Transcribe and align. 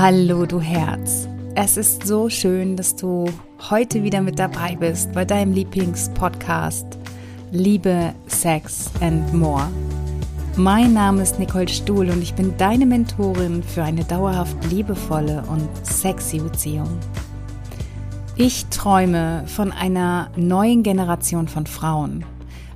Hallo 0.00 0.46
du 0.46 0.60
Herz. 0.60 1.28
Es 1.56 1.76
ist 1.76 2.06
so 2.06 2.28
schön, 2.28 2.76
dass 2.76 2.94
du 2.94 3.24
heute 3.68 4.04
wieder 4.04 4.20
mit 4.20 4.38
dabei 4.38 4.76
bist 4.76 5.12
bei 5.12 5.24
deinem 5.24 5.52
Lieblingspodcast 5.52 6.86
Liebe, 7.50 8.14
Sex 8.28 8.92
and 9.00 9.34
More. 9.34 9.68
Mein 10.54 10.92
Name 10.92 11.20
ist 11.20 11.40
Nicole 11.40 11.66
Stuhl 11.66 12.10
und 12.10 12.22
ich 12.22 12.32
bin 12.34 12.56
deine 12.58 12.86
Mentorin 12.86 13.64
für 13.64 13.82
eine 13.82 14.04
dauerhaft 14.04 14.70
liebevolle 14.70 15.42
und 15.50 15.68
sexy 15.84 16.38
Beziehung. 16.38 16.96
Ich 18.36 18.66
träume 18.66 19.42
von 19.48 19.72
einer 19.72 20.30
neuen 20.36 20.84
Generation 20.84 21.48
von 21.48 21.66
Frauen. 21.66 22.24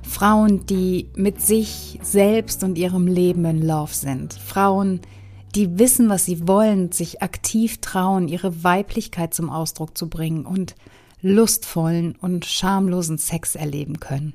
Frauen, 0.01 0.65
die 0.65 1.07
mit 1.15 1.39
sich 1.39 2.01
selbst 2.03 2.65
und 2.65 2.77
ihrem 2.77 3.07
Leben 3.07 3.45
in 3.45 3.65
Love 3.65 3.93
sind. 3.93 4.33
Frauen, 4.33 4.99
die 4.99 5.22
wissen, 5.55 6.09
was 6.09 6.25
sie 6.25 6.47
wollen, 6.47 6.91
sich 6.91 7.21
aktiv 7.21 7.79
trauen, 7.81 8.27
ihre 8.27 8.63
Weiblichkeit 8.63 9.33
zum 9.33 9.49
Ausdruck 9.49 9.97
zu 9.97 10.09
bringen 10.09 10.45
und 10.45 10.75
lustvollen 11.21 12.15
und 12.15 12.45
schamlosen 12.45 13.17
Sex 13.17 13.55
erleben 13.55 13.99
können. 13.99 14.33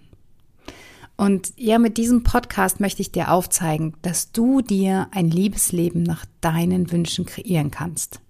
Und 1.16 1.52
ja, 1.56 1.78
mit 1.78 1.98
diesem 1.98 2.22
Podcast 2.22 2.78
möchte 2.78 3.02
ich 3.02 3.10
dir 3.10 3.32
aufzeigen, 3.32 3.94
dass 4.02 4.30
du 4.30 4.62
dir 4.62 5.08
ein 5.10 5.30
Liebesleben 5.30 6.04
nach 6.04 6.24
deinen 6.40 6.92
Wünschen 6.92 7.26
kreieren 7.26 7.72
kannst. 7.72 8.20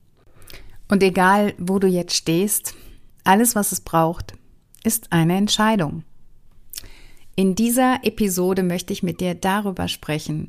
Und 0.88 1.02
egal, 1.02 1.52
wo 1.58 1.78
du 1.78 1.86
jetzt 1.86 2.14
stehst, 2.14 2.74
alles, 3.24 3.54
was 3.54 3.72
es 3.72 3.82
braucht, 3.82 4.32
ist 4.84 5.12
eine 5.12 5.36
Entscheidung. 5.36 6.02
In 7.36 7.54
dieser 7.54 8.00
Episode 8.04 8.62
möchte 8.62 8.94
ich 8.94 9.02
mit 9.02 9.20
dir 9.20 9.34
darüber 9.34 9.86
sprechen, 9.86 10.48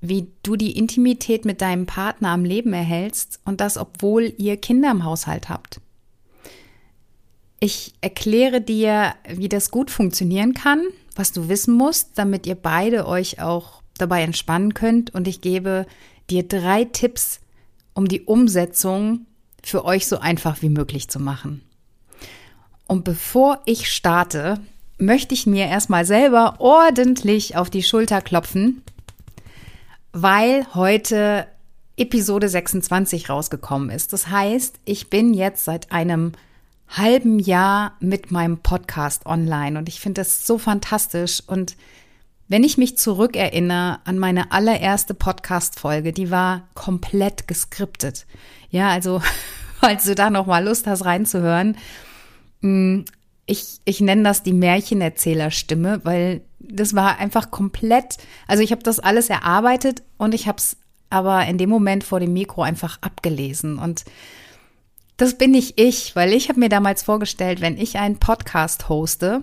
wie 0.00 0.28
du 0.42 0.56
die 0.56 0.76
Intimität 0.76 1.44
mit 1.44 1.60
deinem 1.60 1.86
Partner 1.86 2.30
am 2.30 2.44
Leben 2.44 2.72
erhältst 2.72 3.40
und 3.44 3.60
das, 3.60 3.76
obwohl 3.76 4.32
ihr 4.38 4.56
Kinder 4.56 4.90
im 4.90 5.04
Haushalt 5.04 5.48
habt. 5.48 5.80
Ich 7.60 7.94
erkläre 8.00 8.60
dir, 8.60 9.14
wie 9.28 9.48
das 9.48 9.70
gut 9.72 9.90
funktionieren 9.90 10.54
kann, 10.54 10.82
was 11.16 11.32
du 11.32 11.48
wissen 11.48 11.74
musst, 11.74 12.10
damit 12.14 12.46
ihr 12.46 12.54
beide 12.54 13.06
euch 13.06 13.42
auch 13.42 13.82
dabei 13.98 14.22
entspannen 14.22 14.74
könnt 14.74 15.12
und 15.12 15.26
ich 15.26 15.40
gebe 15.40 15.86
dir 16.30 16.44
drei 16.44 16.84
Tipps, 16.84 17.40
um 17.94 18.06
die 18.06 18.22
Umsetzung 18.22 19.26
für 19.64 19.84
euch 19.84 20.06
so 20.06 20.18
einfach 20.18 20.62
wie 20.62 20.68
möglich 20.68 21.08
zu 21.08 21.18
machen. 21.18 21.62
Und 22.86 23.02
bevor 23.02 23.60
ich 23.66 23.90
starte, 23.90 24.60
möchte 24.98 25.34
ich 25.34 25.46
mir 25.46 25.66
erstmal 25.66 26.04
selber 26.04 26.60
ordentlich 26.60 27.56
auf 27.56 27.70
die 27.70 27.82
Schulter 27.82 28.20
klopfen 28.20 28.82
weil 30.12 30.66
heute 30.74 31.46
Episode 31.96 32.48
26 32.48 33.28
rausgekommen 33.28 33.90
ist. 33.90 34.12
Das 34.12 34.28
heißt, 34.28 34.78
ich 34.84 35.10
bin 35.10 35.34
jetzt 35.34 35.64
seit 35.64 35.90
einem 35.92 36.32
halben 36.88 37.38
Jahr 37.38 37.96
mit 38.00 38.30
meinem 38.30 38.58
Podcast 38.58 39.26
online 39.26 39.78
und 39.78 39.88
ich 39.88 40.00
finde 40.00 40.20
das 40.20 40.46
so 40.46 40.58
fantastisch 40.58 41.42
und 41.46 41.76
wenn 42.50 42.64
ich 42.64 42.78
mich 42.78 42.96
zurückerinnere 42.96 43.98
an 44.04 44.18
meine 44.18 44.52
allererste 44.52 45.12
Podcast-Folge, 45.12 46.14
die 46.14 46.30
war 46.30 46.66
komplett 46.74 47.46
geskriptet. 47.46 48.26
Ja, 48.70 48.88
also, 48.88 49.20
falls 49.80 50.04
du 50.04 50.14
da 50.14 50.30
noch 50.30 50.46
mal 50.46 50.64
Lust 50.64 50.86
hast 50.86 51.04
reinzuhören, 51.04 51.76
hm, 52.62 53.04
ich, 53.44 53.80
ich 53.84 54.00
nenne 54.00 54.22
das 54.22 54.42
die 54.42 54.54
Märchenerzählerstimme, 54.54 56.00
weil 56.04 56.40
das 56.70 56.94
war 56.94 57.18
einfach 57.18 57.50
komplett, 57.50 58.18
also 58.46 58.62
ich 58.62 58.72
habe 58.72 58.82
das 58.82 59.00
alles 59.00 59.30
erarbeitet 59.30 60.02
und 60.16 60.34
ich 60.34 60.48
habe 60.48 60.58
es 60.58 60.76
aber 61.10 61.46
in 61.46 61.58
dem 61.58 61.70
Moment 61.70 62.04
vor 62.04 62.20
dem 62.20 62.32
Mikro 62.32 62.62
einfach 62.62 62.98
abgelesen 63.00 63.78
und 63.78 64.04
das 65.16 65.36
bin 65.36 65.50
nicht 65.50 65.80
ich, 65.80 66.14
weil 66.14 66.32
ich 66.32 66.48
habe 66.48 66.60
mir 66.60 66.68
damals 66.68 67.02
vorgestellt, 67.02 67.60
wenn 67.60 67.76
ich 67.76 67.98
einen 67.98 68.18
Podcast 68.18 68.88
hoste, 68.88 69.42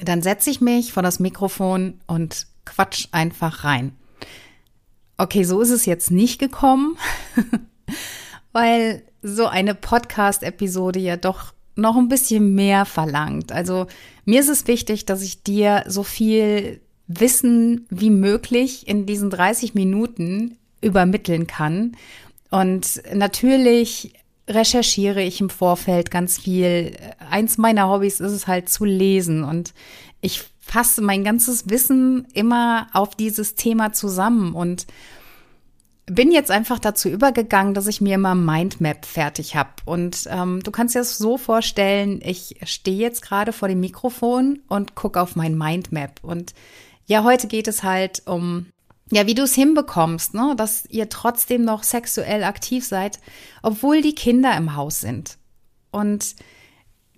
dann 0.00 0.22
setze 0.22 0.50
ich 0.50 0.60
mich 0.60 0.92
vor 0.92 1.02
das 1.02 1.20
Mikrofon 1.20 2.00
und 2.06 2.46
quatsch 2.66 3.08
einfach 3.10 3.64
rein. 3.64 3.96
Okay, 5.16 5.42
so 5.42 5.60
ist 5.62 5.70
es 5.70 5.86
jetzt 5.86 6.10
nicht 6.10 6.38
gekommen, 6.38 6.98
weil 8.52 9.02
so 9.22 9.46
eine 9.46 9.74
Podcast-Episode 9.74 11.00
ja 11.00 11.16
doch 11.16 11.54
noch 11.78 11.96
ein 11.96 12.08
bisschen 12.08 12.54
mehr 12.54 12.84
verlangt. 12.84 13.52
Also 13.52 13.86
mir 14.24 14.40
ist 14.40 14.48
es 14.48 14.66
wichtig, 14.66 15.06
dass 15.06 15.22
ich 15.22 15.42
dir 15.42 15.84
so 15.86 16.02
viel 16.02 16.80
Wissen 17.06 17.86
wie 17.88 18.10
möglich 18.10 18.86
in 18.86 19.06
diesen 19.06 19.30
30 19.30 19.74
Minuten 19.74 20.58
übermitteln 20.80 21.46
kann. 21.46 21.96
Und 22.50 23.02
natürlich 23.14 24.12
recherchiere 24.48 25.22
ich 25.22 25.40
im 25.40 25.50
Vorfeld 25.50 26.10
ganz 26.10 26.38
viel. 26.38 26.96
Eins 27.30 27.58
meiner 27.58 27.88
Hobbys 27.88 28.20
ist 28.20 28.32
es 28.32 28.46
halt 28.46 28.68
zu 28.68 28.84
lesen 28.84 29.44
und 29.44 29.72
ich 30.20 30.44
fasse 30.60 31.00
mein 31.00 31.24
ganzes 31.24 31.70
Wissen 31.70 32.26
immer 32.34 32.88
auf 32.92 33.14
dieses 33.14 33.54
Thema 33.54 33.92
zusammen 33.92 34.54
und 34.54 34.86
bin 36.10 36.32
jetzt 36.32 36.50
einfach 36.50 36.78
dazu 36.78 37.08
übergegangen, 37.08 37.74
dass 37.74 37.86
ich 37.86 38.00
mir 38.00 38.14
immer 38.14 38.34
Mindmap 38.34 39.04
fertig 39.04 39.56
habe. 39.56 39.70
Und 39.84 40.26
ähm, 40.30 40.62
du 40.62 40.70
kannst 40.70 40.94
dir 40.94 41.00
das 41.00 41.18
so 41.18 41.36
vorstellen, 41.36 42.20
ich 42.24 42.56
stehe 42.64 42.98
jetzt 42.98 43.22
gerade 43.22 43.52
vor 43.52 43.68
dem 43.68 43.80
Mikrofon 43.80 44.60
und 44.68 44.94
gucke 44.94 45.20
auf 45.20 45.36
mein 45.36 45.56
Mindmap. 45.56 46.20
Und 46.22 46.54
ja, 47.06 47.24
heute 47.24 47.46
geht 47.46 47.68
es 47.68 47.82
halt 47.82 48.22
um, 48.26 48.66
ja, 49.10 49.26
wie 49.26 49.34
du 49.34 49.42
es 49.42 49.54
hinbekommst, 49.54 50.34
ne? 50.34 50.54
dass 50.56 50.86
ihr 50.86 51.08
trotzdem 51.08 51.64
noch 51.64 51.82
sexuell 51.82 52.44
aktiv 52.44 52.86
seid, 52.86 53.18
obwohl 53.62 54.00
die 54.00 54.14
Kinder 54.14 54.56
im 54.56 54.76
Haus 54.76 55.00
sind. 55.00 55.36
Und 55.90 56.36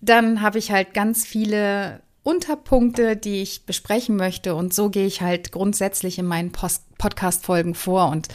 dann 0.00 0.42
habe 0.42 0.58
ich 0.58 0.72
halt 0.72 0.94
ganz 0.94 1.26
viele 1.26 2.00
Unterpunkte, 2.22 3.16
die 3.16 3.42
ich 3.42 3.66
besprechen 3.66 4.16
möchte. 4.16 4.54
Und 4.54 4.74
so 4.74 4.90
gehe 4.90 5.06
ich 5.06 5.22
halt 5.22 5.52
grundsätzlich 5.52 6.18
in 6.18 6.26
meinen 6.26 6.52
Podcast-Folgen 6.52 7.74
vor. 7.74 8.08
Und 8.08 8.28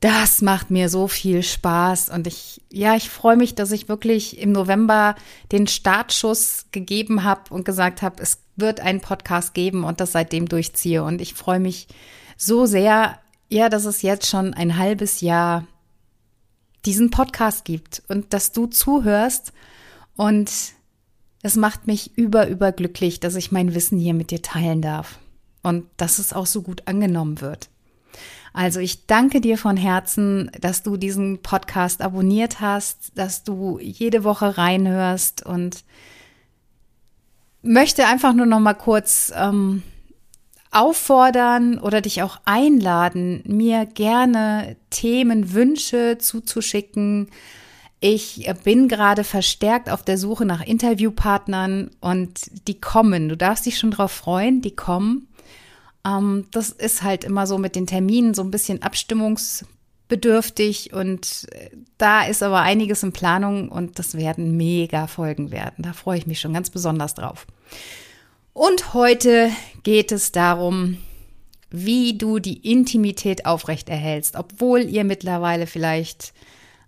das 0.00 0.42
macht 0.42 0.70
mir 0.70 0.88
so 0.88 1.08
viel 1.08 1.42
Spaß 1.42 2.10
und 2.10 2.26
ich, 2.26 2.60
ja, 2.70 2.96
ich 2.96 3.08
freue 3.08 3.36
mich, 3.36 3.54
dass 3.54 3.72
ich 3.72 3.88
wirklich 3.88 4.38
im 4.38 4.52
November 4.52 5.14
den 5.52 5.66
Startschuss 5.66 6.66
gegeben 6.70 7.24
habe 7.24 7.52
und 7.52 7.64
gesagt 7.64 8.02
habe, 8.02 8.22
es 8.22 8.38
wird 8.56 8.80
einen 8.80 9.00
Podcast 9.00 9.54
geben 9.54 9.84
und 9.84 10.00
das 10.00 10.12
seitdem 10.12 10.48
durchziehe. 10.48 11.02
Und 11.02 11.20
ich 11.20 11.34
freue 11.34 11.60
mich 11.60 11.88
so 12.36 12.66
sehr, 12.66 13.18
ja, 13.48 13.68
dass 13.68 13.84
es 13.84 14.02
jetzt 14.02 14.26
schon 14.26 14.54
ein 14.54 14.76
halbes 14.76 15.20
Jahr 15.20 15.66
diesen 16.84 17.10
Podcast 17.10 17.64
gibt 17.64 18.02
und 18.08 18.32
dass 18.32 18.52
du 18.52 18.66
zuhörst 18.66 19.52
und 20.14 20.50
es 21.42 21.56
macht 21.56 21.86
mich 21.86 22.16
über, 22.16 22.48
überglücklich, 22.48 23.20
dass 23.20 23.34
ich 23.34 23.52
mein 23.52 23.74
Wissen 23.74 23.98
hier 23.98 24.14
mit 24.14 24.30
dir 24.30 24.42
teilen 24.42 24.82
darf 24.82 25.18
und 25.62 25.86
dass 25.96 26.18
es 26.18 26.32
auch 26.32 26.46
so 26.46 26.62
gut 26.62 26.82
angenommen 26.86 27.40
wird. 27.40 27.68
Also 28.56 28.80
ich 28.80 29.06
danke 29.06 29.42
dir 29.42 29.58
von 29.58 29.76
Herzen, 29.76 30.50
dass 30.58 30.82
du 30.82 30.96
diesen 30.96 31.42
Podcast 31.42 32.00
abonniert 32.00 32.58
hast, 32.62 33.12
dass 33.14 33.44
du 33.44 33.78
jede 33.78 34.24
Woche 34.24 34.56
reinhörst 34.56 35.44
und 35.44 35.84
möchte 37.60 38.06
einfach 38.06 38.32
nur 38.32 38.46
noch 38.46 38.60
mal 38.60 38.72
kurz 38.72 39.30
ähm, 39.36 39.82
auffordern 40.70 41.78
oder 41.78 42.00
dich 42.00 42.22
auch 42.22 42.40
einladen, 42.46 43.42
mir 43.44 43.84
gerne 43.84 44.76
Themenwünsche 44.88 46.16
zuzuschicken. 46.18 47.28
Ich 48.00 48.50
bin 48.64 48.88
gerade 48.88 49.24
verstärkt 49.24 49.90
auf 49.90 50.02
der 50.02 50.16
Suche 50.16 50.46
nach 50.46 50.64
Interviewpartnern 50.64 51.90
und 52.00 52.50
die 52.66 52.80
kommen. 52.80 53.28
Du 53.28 53.36
darfst 53.36 53.66
dich 53.66 53.76
schon 53.76 53.90
drauf 53.90 54.12
freuen, 54.12 54.62
die 54.62 54.74
kommen. 54.74 55.28
Ähm, 56.06 56.46
das 56.52 56.70
ist 56.70 57.02
halt 57.02 57.24
immer 57.24 57.46
so 57.46 57.58
mit 57.58 57.74
den 57.74 57.86
Terminen 57.86 58.32
so 58.34 58.42
ein 58.42 58.50
bisschen 58.50 58.82
abstimmungsbedürftig 58.82 60.92
und 60.92 61.46
äh, 61.52 61.70
da 61.98 62.26
ist 62.26 62.42
aber 62.42 62.60
einiges 62.60 63.02
in 63.02 63.12
Planung 63.12 63.68
und 63.68 63.98
das 63.98 64.14
werden 64.14 64.56
mega 64.56 65.06
Folgen 65.06 65.50
werden. 65.50 65.84
Da 65.84 65.92
freue 65.92 66.16
ich 66.18 66.26
mich 66.26 66.40
schon 66.40 66.54
ganz 66.54 66.70
besonders 66.70 67.14
drauf. 67.14 67.46
Und 68.52 68.94
heute 68.94 69.50
geht 69.82 70.12
es 70.12 70.32
darum, 70.32 70.96
wie 71.70 72.16
du 72.16 72.38
die 72.38 72.70
Intimität 72.70 73.44
aufrechterhältst, 73.44 74.36
obwohl 74.36 74.82
ihr 74.82 75.04
mittlerweile 75.04 75.66
vielleicht 75.66 76.32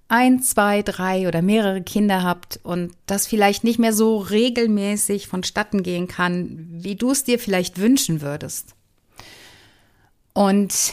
ein, 0.07 0.41
zwei, 0.43 0.83
drei 0.83 1.29
oder 1.29 1.43
mehrere 1.43 1.83
Kinder 1.83 2.23
habt 2.23 2.61
und 2.63 2.95
das 3.05 3.27
vielleicht 3.27 3.65
nicht 3.65 3.79
mehr 3.79 3.93
so 3.93 4.17
regelmäßig 4.17 5.27
vonstatten 5.27 5.83
gehen 5.83 6.09
kann, 6.09 6.67
wie 6.71 6.97
du 6.97 7.11
es 7.11 7.25
dir 7.25 7.39
vielleicht 7.39 7.79
wünschen 7.79 8.23
würdest. 8.23 8.78
Und 10.39 10.93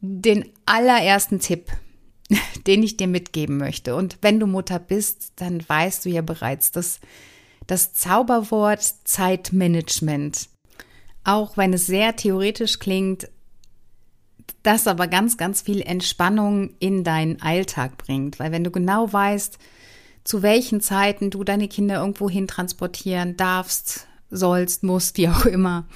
den 0.00 0.46
allerersten 0.64 1.40
Tipp, 1.40 1.70
den 2.66 2.82
ich 2.82 2.96
dir 2.96 3.06
mitgeben 3.06 3.58
möchte, 3.58 3.94
und 3.94 4.16
wenn 4.22 4.40
du 4.40 4.46
Mutter 4.46 4.78
bist, 4.78 5.34
dann 5.36 5.62
weißt 5.68 6.06
du 6.06 6.08
ja 6.08 6.22
bereits, 6.22 6.72
dass 6.72 6.98
das 7.66 7.92
Zauberwort 7.92 8.82
Zeitmanagement, 9.04 10.48
auch 11.22 11.58
wenn 11.58 11.74
es 11.74 11.84
sehr 11.84 12.16
theoretisch 12.16 12.78
klingt, 12.78 13.28
das 14.62 14.86
aber 14.86 15.06
ganz, 15.06 15.36
ganz 15.36 15.60
viel 15.60 15.82
Entspannung 15.82 16.70
in 16.78 17.04
deinen 17.04 17.42
Alltag 17.42 17.98
bringt. 17.98 18.38
Weil 18.38 18.52
wenn 18.52 18.64
du 18.64 18.70
genau 18.70 19.12
weißt, 19.12 19.58
zu 20.24 20.40
welchen 20.40 20.80
Zeiten 20.80 21.28
du 21.28 21.44
deine 21.44 21.68
Kinder 21.68 21.96
irgendwo 22.00 22.30
hin 22.30 22.48
transportieren 22.48 23.36
darfst, 23.36 24.06
sollst, 24.30 24.82
musst, 24.82 25.18
wie 25.18 25.28
auch 25.28 25.44
immer, 25.44 25.86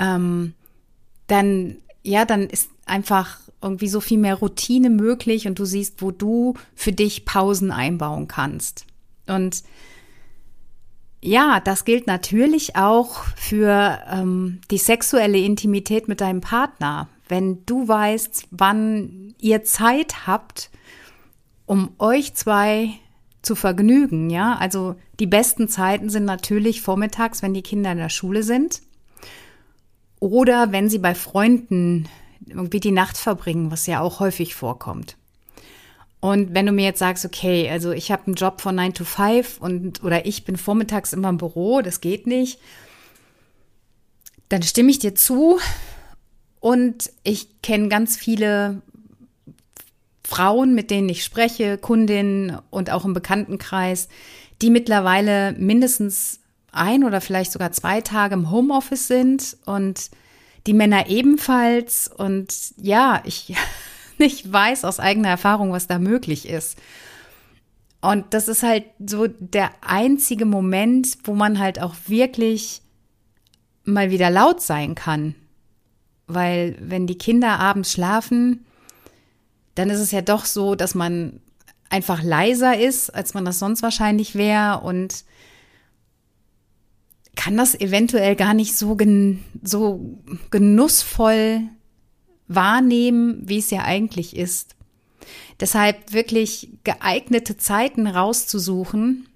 ähm, 0.00 0.54
dann, 1.28 1.76
ja, 2.04 2.24
dann 2.24 2.48
ist 2.48 2.70
einfach 2.86 3.40
irgendwie 3.60 3.88
so 3.88 4.00
viel 4.00 4.18
mehr 4.18 4.36
Routine 4.36 4.90
möglich 4.90 5.48
und 5.48 5.58
du 5.58 5.64
siehst, 5.64 6.02
wo 6.02 6.10
du 6.10 6.54
für 6.74 6.92
dich 6.92 7.24
Pausen 7.24 7.72
einbauen 7.72 8.28
kannst. 8.28 8.86
Und 9.26 9.64
ja, 11.22 11.60
das 11.60 11.86
gilt 11.86 12.06
natürlich 12.06 12.76
auch 12.76 13.24
für 13.36 13.98
ähm, 14.10 14.60
die 14.70 14.76
sexuelle 14.76 15.38
Intimität 15.38 16.06
mit 16.06 16.20
deinem 16.20 16.42
Partner. 16.42 17.08
Wenn 17.26 17.64
du 17.64 17.88
weißt, 17.88 18.48
wann 18.50 19.34
ihr 19.40 19.64
Zeit 19.64 20.26
habt, 20.26 20.70
um 21.64 21.92
euch 21.98 22.34
zwei 22.34 22.90
zu 23.40 23.54
vergnügen, 23.54 24.28
ja. 24.28 24.56
Also 24.56 24.96
die 25.18 25.26
besten 25.26 25.68
Zeiten 25.68 26.10
sind 26.10 26.26
natürlich 26.26 26.82
vormittags, 26.82 27.42
wenn 27.42 27.54
die 27.54 27.62
Kinder 27.62 27.92
in 27.92 27.98
der 27.98 28.10
Schule 28.10 28.42
sind. 28.42 28.82
Oder 30.24 30.72
wenn 30.72 30.88
sie 30.88 31.00
bei 31.00 31.14
Freunden 31.14 32.08
irgendwie 32.46 32.80
die 32.80 32.92
Nacht 32.92 33.18
verbringen, 33.18 33.70
was 33.70 33.86
ja 33.86 34.00
auch 34.00 34.20
häufig 34.20 34.54
vorkommt. 34.54 35.18
Und 36.18 36.54
wenn 36.54 36.64
du 36.64 36.72
mir 36.72 36.86
jetzt 36.86 37.00
sagst, 37.00 37.26
okay, 37.26 37.68
also 37.68 37.92
ich 37.92 38.10
habe 38.10 38.28
einen 38.28 38.34
Job 38.34 38.62
von 38.62 38.74
9 38.74 38.94
to 38.94 39.04
5 39.04 39.58
und 39.58 40.02
oder 40.02 40.24
ich 40.24 40.46
bin 40.46 40.56
vormittags 40.56 41.12
immer 41.12 41.28
im 41.28 41.36
Büro, 41.36 41.82
das 41.82 42.00
geht 42.00 42.26
nicht, 42.26 42.58
dann 44.48 44.62
stimme 44.62 44.90
ich 44.90 44.98
dir 44.98 45.14
zu. 45.14 45.58
Und 46.58 47.12
ich 47.22 47.60
kenne 47.60 47.88
ganz 47.88 48.16
viele 48.16 48.80
Frauen, 50.26 50.74
mit 50.74 50.90
denen 50.90 51.10
ich 51.10 51.22
spreche, 51.22 51.76
Kundinnen 51.76 52.58
und 52.70 52.88
auch 52.88 53.04
im 53.04 53.12
Bekanntenkreis, 53.12 54.08
die 54.62 54.70
mittlerweile 54.70 55.52
mindestens 55.52 56.40
ein 56.76 57.04
oder 57.04 57.20
vielleicht 57.20 57.52
sogar 57.52 57.72
zwei 57.72 58.00
Tage 58.00 58.34
im 58.34 58.50
Homeoffice 58.50 59.06
sind 59.06 59.56
und 59.64 60.10
die 60.66 60.74
Männer 60.74 61.08
ebenfalls. 61.08 62.08
Und 62.08 62.52
ja, 62.76 63.22
ich, 63.24 63.54
ich 64.18 64.50
weiß 64.50 64.84
aus 64.84 65.00
eigener 65.00 65.28
Erfahrung, 65.28 65.72
was 65.72 65.86
da 65.86 65.98
möglich 65.98 66.48
ist. 66.48 66.78
Und 68.00 68.34
das 68.34 68.48
ist 68.48 68.62
halt 68.62 68.84
so 68.98 69.26
der 69.26 69.70
einzige 69.80 70.44
Moment, 70.44 71.16
wo 71.24 71.34
man 71.34 71.58
halt 71.58 71.80
auch 71.80 71.94
wirklich 72.06 72.82
mal 73.84 74.10
wieder 74.10 74.30
laut 74.30 74.60
sein 74.60 74.94
kann. 74.94 75.34
Weil 76.26 76.76
wenn 76.80 77.06
die 77.06 77.18
Kinder 77.18 77.58
abends 77.58 77.92
schlafen, 77.92 78.66
dann 79.74 79.90
ist 79.90 80.00
es 80.00 80.10
ja 80.10 80.20
doch 80.20 80.44
so, 80.44 80.74
dass 80.74 80.94
man 80.94 81.40
einfach 81.90 82.22
leiser 82.22 82.78
ist, 82.78 83.14
als 83.14 83.34
man 83.34 83.44
das 83.44 83.58
sonst 83.58 83.82
wahrscheinlich 83.82 84.34
wäre 84.34 84.80
und 84.80 85.24
kann 87.34 87.56
das 87.56 87.78
eventuell 87.78 88.36
gar 88.36 88.54
nicht 88.54 88.76
so, 88.76 88.96
gen 88.96 89.44
so 89.62 90.18
genussvoll 90.50 91.62
wahrnehmen, 92.48 93.42
wie 93.44 93.58
es 93.58 93.70
ja 93.70 93.82
eigentlich 93.82 94.36
ist. 94.36 94.76
Deshalb 95.60 96.12
wirklich 96.12 96.70
geeignete 96.84 97.56
Zeiten 97.56 98.06
rauszusuchen, 98.06 99.26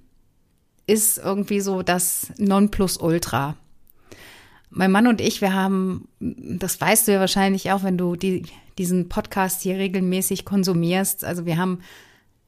ist 0.86 1.18
irgendwie 1.18 1.60
so 1.60 1.82
das 1.82 2.32
Nonplusultra. 2.38 3.56
Mein 4.70 4.90
Mann 4.90 5.06
und 5.06 5.20
ich, 5.20 5.40
wir 5.40 5.54
haben, 5.54 6.08
das 6.20 6.80
weißt 6.80 7.08
du 7.08 7.12
ja 7.12 7.20
wahrscheinlich 7.20 7.70
auch, 7.72 7.82
wenn 7.82 7.96
du 7.96 8.16
die, 8.16 8.44
diesen 8.78 9.08
Podcast 9.08 9.62
hier 9.62 9.76
regelmäßig 9.76 10.44
konsumierst. 10.44 11.24
Also 11.24 11.46
wir 11.46 11.56
haben 11.56 11.80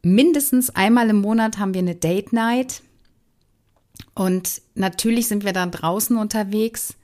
mindestens 0.02 0.70
einmal 0.70 1.08
im 1.10 1.20
Monat 1.20 1.58
haben 1.58 1.74
wir 1.74 1.80
eine 1.80 1.94
Date 1.94 2.32
Night. 2.32 2.82
Und 4.14 4.62
natürlich 4.74 5.28
sind 5.28 5.44
wir 5.44 5.52
dann 5.52 5.70
draußen 5.70 6.16
unterwegs. 6.16 6.94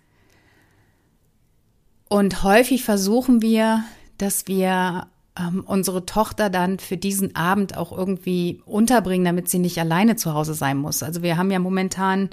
Und 2.09 2.43
häufig 2.43 2.85
versuchen 2.85 3.43
wir, 3.43 3.85
dass 4.19 4.47
wir 4.47 5.09
ähm, 5.39 5.65
unsere 5.67 6.07
Tochter 6.07 6.51
dann 6.51 6.79
für 6.79 6.97
diesen 6.97 7.37
Abend 7.37 7.77
auch 7.77 7.97
irgendwie 7.97 8.61
unterbringen, 8.65 9.25
damit 9.25 9.49
sie 9.49 9.59
nicht 9.59 9.79
alleine 9.79 10.17
zu 10.17 10.35
Hause 10.35 10.55
sein 10.55 10.79
muss. 10.79 11.03
Also 11.03 11.23
wir 11.23 11.37
haben 11.37 11.51
ja 11.51 11.59
momentan 11.59 12.31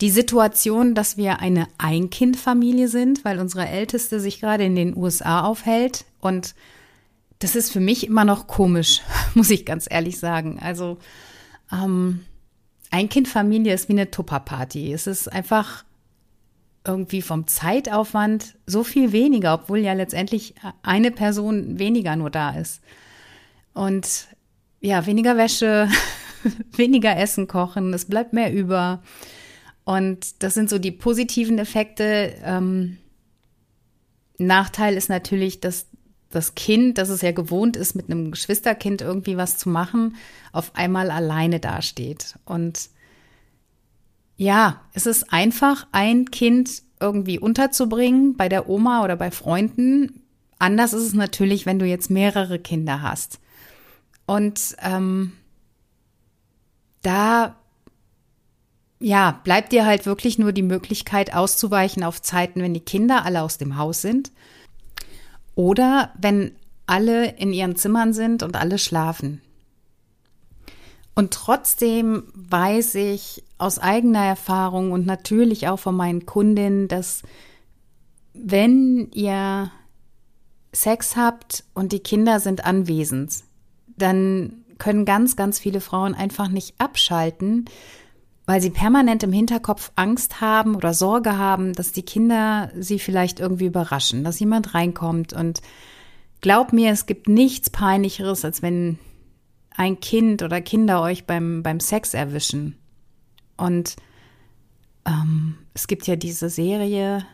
die 0.00 0.10
Situation, 0.10 0.94
dass 0.94 1.16
wir 1.16 1.40
eine 1.40 1.66
Ein-Kind-Familie 1.78 2.88
sind, 2.88 3.24
weil 3.24 3.38
unsere 3.38 3.68
Älteste 3.68 4.20
sich 4.20 4.40
gerade 4.40 4.64
in 4.64 4.76
den 4.76 4.96
USA 4.96 5.42
aufhält. 5.42 6.04
Und 6.20 6.54
das 7.38 7.54
ist 7.54 7.70
für 7.72 7.80
mich 7.80 8.06
immer 8.06 8.24
noch 8.24 8.46
komisch, 8.46 9.02
muss 9.34 9.50
ich 9.50 9.66
ganz 9.66 9.86
ehrlich 9.90 10.18
sagen. 10.18 10.58
Also 10.60 10.98
ähm, 11.72 12.20
Ein-Kind-Familie 12.90 13.72
ist 13.72 13.88
wie 13.88 13.92
eine 13.92 14.10
Tupperparty. 14.10 14.92
Es 14.92 15.06
ist 15.06 15.28
einfach 15.28 15.84
irgendwie 16.84 17.22
vom 17.22 17.46
Zeitaufwand 17.46 18.56
so 18.66 18.84
viel 18.84 19.12
weniger, 19.12 19.54
obwohl 19.54 19.78
ja 19.78 19.92
letztendlich 19.92 20.54
eine 20.82 21.10
Person 21.10 21.78
weniger 21.78 22.16
nur 22.16 22.30
da 22.30 22.50
ist. 22.50 22.80
Und 23.74 24.28
ja, 24.80 25.06
weniger 25.06 25.36
Wäsche, 25.36 25.88
weniger 26.72 27.16
Essen 27.16 27.46
kochen, 27.46 27.92
es 27.92 28.06
bleibt 28.06 28.32
mehr 28.32 28.52
über. 28.52 29.02
Und 29.84 30.42
das 30.42 30.54
sind 30.54 30.70
so 30.70 30.78
die 30.78 30.92
positiven 30.92 31.58
Effekte. 31.58 32.34
Ähm, 32.44 32.98
Nachteil 34.38 34.96
ist 34.96 35.10
natürlich, 35.10 35.60
dass 35.60 35.86
das 36.30 36.54
Kind, 36.54 36.96
das 36.98 37.08
es 37.08 37.22
ja 37.22 37.32
gewohnt 37.32 37.76
ist, 37.76 37.94
mit 37.94 38.08
einem 38.08 38.30
Geschwisterkind 38.30 39.02
irgendwie 39.02 39.36
was 39.36 39.58
zu 39.58 39.68
machen, 39.68 40.16
auf 40.52 40.74
einmal 40.74 41.10
alleine 41.10 41.58
dasteht. 41.58 42.36
Und 42.44 42.88
ja, 44.36 44.80
es 44.94 45.06
ist 45.06 45.32
einfach, 45.32 45.86
ein 45.92 46.30
Kind 46.30 46.82
irgendwie 47.00 47.38
unterzubringen 47.38 48.36
bei 48.36 48.48
der 48.48 48.68
Oma 48.68 49.02
oder 49.02 49.16
bei 49.16 49.30
Freunden. 49.30 50.22
Anders 50.58 50.92
ist 50.92 51.02
es 51.02 51.14
natürlich, 51.14 51.66
wenn 51.66 51.78
du 51.78 51.86
jetzt 51.86 52.10
mehrere 52.10 52.58
Kinder 52.58 53.02
hast. 53.02 53.40
Und 54.26 54.76
ähm, 54.82 55.32
da 57.02 57.56
ja, 59.00 59.40
bleibt 59.44 59.72
dir 59.72 59.86
halt 59.86 60.06
wirklich 60.06 60.38
nur 60.38 60.52
die 60.52 60.62
Möglichkeit 60.62 61.34
auszuweichen 61.34 62.04
auf 62.04 62.22
Zeiten, 62.22 62.62
wenn 62.62 62.74
die 62.74 62.80
Kinder 62.80 63.24
alle 63.24 63.42
aus 63.42 63.58
dem 63.58 63.76
Haus 63.78 64.02
sind 64.02 64.30
oder 65.60 66.10
wenn 66.18 66.52
alle 66.86 67.32
in 67.36 67.52
ihren 67.52 67.76
Zimmern 67.76 68.14
sind 68.14 68.42
und 68.42 68.56
alle 68.56 68.78
schlafen. 68.78 69.42
Und 71.14 71.34
trotzdem 71.34 72.22
weiß 72.34 72.94
ich 72.94 73.44
aus 73.58 73.78
eigener 73.78 74.24
Erfahrung 74.24 74.90
und 74.90 75.04
natürlich 75.04 75.68
auch 75.68 75.76
von 75.76 75.94
meinen 75.94 76.24
Kundinnen, 76.24 76.88
dass 76.88 77.22
wenn 78.32 79.10
ihr 79.12 79.70
Sex 80.72 81.14
habt 81.14 81.64
und 81.74 81.92
die 81.92 82.00
Kinder 82.00 82.40
sind 82.40 82.64
anwesend, 82.64 83.44
dann 83.98 84.64
können 84.78 85.04
ganz, 85.04 85.36
ganz 85.36 85.58
viele 85.58 85.82
Frauen 85.82 86.14
einfach 86.14 86.48
nicht 86.48 86.74
abschalten, 86.78 87.66
weil 88.50 88.60
sie 88.60 88.70
permanent 88.70 89.22
im 89.22 89.32
Hinterkopf 89.32 89.92
Angst 89.94 90.40
haben 90.40 90.74
oder 90.74 90.92
Sorge 90.92 91.38
haben, 91.38 91.72
dass 91.72 91.92
die 91.92 92.02
Kinder 92.02 92.72
sie 92.76 92.98
vielleicht 92.98 93.38
irgendwie 93.38 93.66
überraschen, 93.66 94.24
dass 94.24 94.40
jemand 94.40 94.74
reinkommt. 94.74 95.32
Und 95.32 95.62
glaub 96.40 96.72
mir, 96.72 96.90
es 96.90 97.06
gibt 97.06 97.28
nichts 97.28 97.70
peinlicheres, 97.70 98.44
als 98.44 98.60
wenn 98.60 98.98
ein 99.76 100.00
Kind 100.00 100.42
oder 100.42 100.60
Kinder 100.60 101.00
euch 101.00 101.26
beim, 101.26 101.62
beim 101.62 101.78
Sex 101.78 102.12
erwischen. 102.12 102.76
Und 103.56 103.94
ähm, 105.06 105.56
es 105.74 105.86
gibt 105.86 106.08
ja 106.08 106.16
diese 106.16 106.48
Serie 106.50 107.24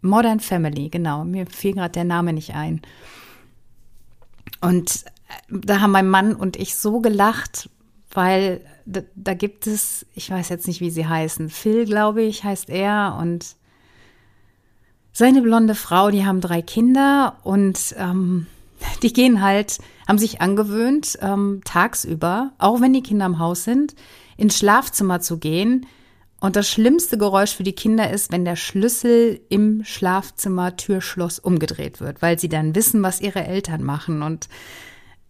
Modern 0.00 0.40
Family, 0.40 0.88
genau, 0.88 1.26
mir 1.26 1.44
fiel 1.46 1.74
gerade 1.74 1.92
der 1.92 2.04
Name 2.04 2.32
nicht 2.32 2.54
ein. 2.54 2.80
Und 4.62 5.04
äh, 5.28 5.58
da 5.58 5.82
haben 5.82 5.90
mein 5.90 6.08
Mann 6.08 6.34
und 6.34 6.56
ich 6.56 6.74
so 6.74 7.00
gelacht, 7.00 7.68
weil 8.14 8.60
da, 8.86 9.00
da, 9.14 9.34
gibt 9.34 9.66
es, 9.66 10.06
ich 10.14 10.30
weiß 10.30 10.48
jetzt 10.48 10.66
nicht, 10.66 10.80
wie 10.80 10.90
sie 10.90 11.06
heißen, 11.06 11.50
Phil, 11.50 11.84
glaube 11.84 12.22
ich, 12.22 12.44
heißt 12.44 12.70
er 12.70 13.18
und 13.20 13.56
seine 15.12 15.42
blonde 15.42 15.74
Frau, 15.74 16.10
die 16.10 16.24
haben 16.24 16.40
drei 16.40 16.62
Kinder 16.62 17.38
und 17.44 17.94
ähm, 17.98 18.46
die 19.02 19.12
gehen 19.12 19.42
halt, 19.42 19.78
haben 20.08 20.18
sich 20.18 20.40
angewöhnt, 20.40 21.18
ähm, 21.20 21.60
tagsüber, 21.64 22.52
auch 22.58 22.80
wenn 22.80 22.92
die 22.92 23.02
Kinder 23.02 23.26
im 23.26 23.38
Haus 23.38 23.64
sind, 23.64 23.94
ins 24.36 24.58
Schlafzimmer 24.58 25.20
zu 25.20 25.38
gehen. 25.38 25.86
Und 26.40 26.56
das 26.56 26.68
schlimmste 26.68 27.16
Geräusch 27.16 27.54
für 27.54 27.62
die 27.62 27.74
Kinder 27.74 28.10
ist, 28.10 28.30
wenn 28.30 28.44
der 28.44 28.56
Schlüssel 28.56 29.40
im 29.48 29.82
Schlafzimmer 29.84 30.76
Türschloss 30.76 31.38
umgedreht 31.38 32.00
wird, 32.00 32.20
weil 32.20 32.38
sie 32.38 32.50
dann 32.50 32.74
wissen, 32.74 33.02
was 33.02 33.22
ihre 33.22 33.44
Eltern 33.44 33.82
machen. 33.82 34.20
Und 34.22 34.48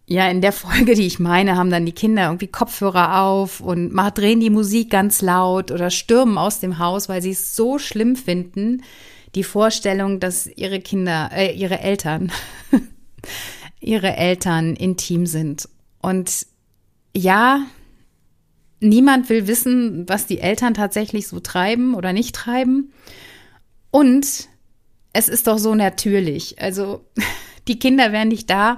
ja, 0.07 0.29
in 0.29 0.41
der 0.41 0.51
Folge, 0.51 0.93
die 0.93 1.07
ich 1.07 1.19
meine, 1.19 1.57
haben 1.57 1.71
dann 1.71 1.85
die 1.85 1.91
Kinder 1.91 2.25
irgendwie 2.25 2.47
Kopfhörer 2.47 3.21
auf 3.21 3.59
und 3.59 3.89
drehen 3.89 4.39
die 4.39 4.51
Musik 4.51 4.91
ganz 4.91 5.21
laut 5.21 5.71
oder 5.71 5.89
stürmen 5.89 6.37
aus 6.37 6.59
dem 6.59 6.77
Haus, 6.77 7.09
weil 7.09 7.21
sie 7.21 7.31
es 7.31 7.55
so 7.55 7.79
schlimm 7.79 8.15
finden, 8.15 8.83
die 9.33 9.43
Vorstellung, 9.43 10.19
dass 10.19 10.47
ihre 10.47 10.79
Kinder, 10.79 11.31
äh, 11.33 11.53
ihre 11.53 11.79
Eltern, 11.79 12.31
ihre 13.79 14.15
Eltern 14.15 14.75
intim 14.75 15.25
sind. 15.25 15.67
Und 16.01 16.45
ja, 17.15 17.65
niemand 18.79 19.29
will 19.29 19.47
wissen, 19.47 20.07
was 20.07 20.27
die 20.27 20.39
Eltern 20.39 20.75
tatsächlich 20.75 21.27
so 21.27 21.39
treiben 21.39 21.95
oder 21.95 22.13
nicht 22.13 22.35
treiben. 22.35 22.93
Und 23.89 24.49
es 25.13 25.29
ist 25.29 25.47
doch 25.47 25.57
so 25.57 25.73
natürlich. 25.73 26.61
Also 26.61 27.05
die 27.67 27.79
Kinder 27.79 28.11
wären 28.11 28.27
nicht 28.27 28.49
da, 28.49 28.77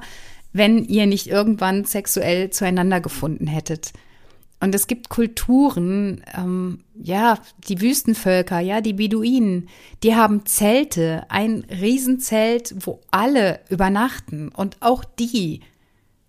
wenn 0.57 0.83
ihr 0.83 1.05
nicht 1.05 1.27
irgendwann 1.27 1.85
sexuell 1.85 2.49
zueinander 2.49 2.99
gefunden 2.99 3.47
hättet. 3.47 3.93
Und 4.59 4.73
es 4.73 4.87
gibt 4.87 5.09
Kulturen, 5.09 6.23
ähm, 6.35 6.79
ja, 6.95 7.37
die 7.67 7.79
Wüstenvölker, 7.79 8.59
ja, 8.59 8.81
die 8.81 8.93
Beduinen, 8.93 9.69
die 10.01 10.15
haben 10.15 10.47
Zelte, 10.47 11.25
ein 11.29 11.63
Riesenzelt, 11.69 12.73
wo 12.79 13.01
alle 13.11 13.59
übernachten. 13.69 14.49
Und 14.49 14.77
auch 14.79 15.03
die 15.03 15.61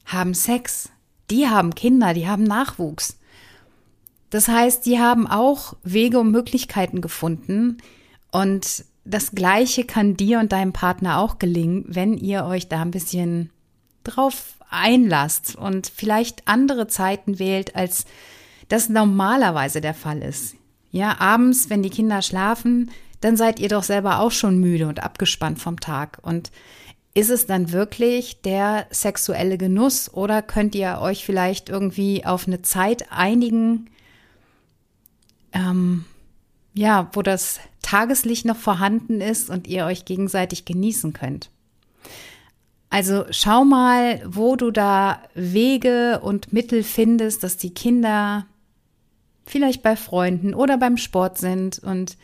haben 0.04 0.34
Sex, 0.34 0.90
die 1.30 1.48
haben 1.48 1.74
Kinder, 1.74 2.12
die 2.12 2.28
haben 2.28 2.44
Nachwuchs. 2.44 3.18
Das 4.28 4.48
heißt, 4.48 4.84
die 4.84 4.98
haben 4.98 5.26
auch 5.26 5.74
Wege 5.82 6.20
und 6.20 6.30
Möglichkeiten 6.30 7.00
gefunden. 7.00 7.78
Und 8.30 8.84
das 9.06 9.30
Gleiche 9.30 9.84
kann 9.84 10.18
dir 10.18 10.38
und 10.38 10.52
deinem 10.52 10.74
Partner 10.74 11.18
auch 11.18 11.38
gelingen, 11.38 11.86
wenn 11.88 12.18
ihr 12.18 12.44
euch 12.44 12.68
da 12.68 12.82
ein 12.82 12.90
bisschen 12.90 13.50
drauf 14.08 14.56
einlasst 14.70 15.56
und 15.56 15.90
vielleicht 15.94 16.46
andere 16.46 16.86
Zeiten 16.88 17.38
wählt, 17.38 17.74
als 17.74 18.04
das 18.68 18.88
normalerweise 18.88 19.80
der 19.80 19.94
Fall 19.94 20.22
ist. 20.22 20.54
Ja, 20.90 21.20
abends, 21.20 21.70
wenn 21.70 21.82
die 21.82 21.90
Kinder 21.90 22.22
schlafen, 22.22 22.90
dann 23.20 23.36
seid 23.36 23.58
ihr 23.58 23.68
doch 23.68 23.82
selber 23.82 24.20
auch 24.20 24.30
schon 24.30 24.58
müde 24.58 24.88
und 24.88 25.02
abgespannt 25.02 25.58
vom 25.58 25.80
Tag. 25.80 26.18
Und 26.22 26.50
ist 27.14 27.30
es 27.30 27.46
dann 27.46 27.72
wirklich 27.72 28.42
der 28.42 28.86
sexuelle 28.90 29.58
Genuss 29.58 30.12
oder 30.12 30.40
könnt 30.42 30.74
ihr 30.74 30.98
euch 31.00 31.24
vielleicht 31.24 31.68
irgendwie 31.68 32.24
auf 32.24 32.46
eine 32.46 32.62
Zeit 32.62 33.10
einigen, 33.10 33.90
ähm, 35.52 36.04
ja, 36.74 37.10
wo 37.12 37.22
das 37.22 37.58
Tageslicht 37.82 38.44
noch 38.44 38.56
vorhanden 38.56 39.20
ist 39.20 39.50
und 39.50 39.66
ihr 39.66 39.86
euch 39.86 40.04
gegenseitig 40.04 40.64
genießen 40.64 41.12
könnt? 41.12 41.50
Also 42.90 43.26
schau 43.30 43.64
mal, 43.64 44.22
wo 44.26 44.56
du 44.56 44.70
da 44.70 45.22
Wege 45.34 46.20
und 46.22 46.52
Mittel 46.52 46.82
findest, 46.82 47.42
dass 47.42 47.56
die 47.56 47.74
Kinder 47.74 48.46
vielleicht 49.44 49.82
bei 49.82 49.96
Freunden 49.96 50.54
oder 50.54 50.78
beim 50.78 50.96
Sport 50.96 51.38
sind 51.38 51.78
und 51.78 52.16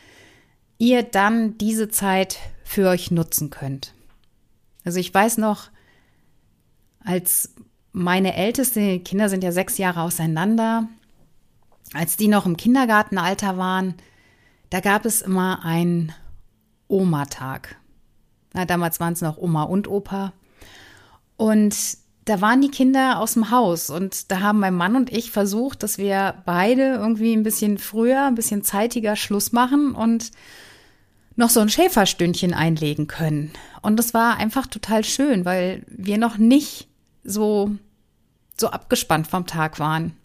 ihr 0.77 1.03
dann 1.03 1.57
diese 1.57 1.89
Zeit 1.89 2.37
für 2.63 2.89
euch 2.89 3.11
nutzen 3.11 3.49
könnt. 3.49 3.93
Also 4.83 4.99
ich 4.99 5.13
weiß 5.13 5.37
noch, 5.37 5.69
als 7.03 7.53
meine 7.91 8.35
älteste 8.35 8.99
Kinder 8.99 9.29
sind 9.29 9.43
ja 9.43 9.51
sechs 9.51 9.77
Jahre 9.77 10.01
auseinander, 10.01 10.87
als 11.93 12.17
die 12.17 12.27
noch 12.27 12.45
im 12.45 12.57
Kindergartenalter 12.57 13.57
waren, 13.57 13.95
da 14.69 14.79
gab 14.79 15.05
es 15.05 15.21
immer 15.21 15.63
einen 15.63 16.11
Oma-Tag. 16.87 17.77
damals 18.51 18.99
waren 18.99 19.13
es 19.13 19.21
noch 19.21 19.37
Oma 19.37 19.63
und 19.63 19.87
Opa. 19.87 20.33
Und 21.37 21.75
da 22.25 22.41
waren 22.41 22.61
die 22.61 22.71
Kinder 22.71 23.19
aus 23.19 23.33
dem 23.33 23.51
Haus 23.51 23.91
und 23.91 24.31
da 24.31 24.39
haben 24.39 24.59
mein 24.59 24.73
Mann 24.73 24.95
und 24.95 25.11
ich 25.11 25.29
versucht, 25.29 25.83
dass 25.83 25.99
wir 25.99 26.41
beide 26.45 26.95
irgendwie 26.95 27.33
ein 27.33 27.43
bisschen 27.43 27.77
früher, 27.77 28.25
ein 28.25 28.35
bisschen 28.35 28.63
zeitiger 28.63 29.15
Schluss 29.15 29.51
machen 29.51 29.93
und 29.93 30.31
noch 31.35 31.49
so 31.49 31.59
ein 31.59 31.69
Schäferstündchen 31.69 32.53
einlegen 32.53 33.07
können. 33.07 33.51
Und 33.81 33.97
das 33.97 34.13
war 34.13 34.37
einfach 34.37 34.65
total 34.65 35.03
schön, 35.03 35.45
weil 35.45 35.83
wir 35.87 36.17
noch 36.17 36.37
nicht 36.37 36.87
so, 37.23 37.75
so 38.59 38.69
abgespannt 38.69 39.27
vom 39.27 39.45
Tag 39.45 39.79
waren. 39.79 40.17